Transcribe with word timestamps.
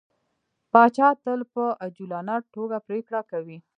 پاچا 0.71 1.09
تل 1.23 1.39
په 1.53 1.63
عجولانه 1.85 2.35
ټوګه 2.51 2.79
پرېکړه 2.87 3.21
کوي. 3.31 3.57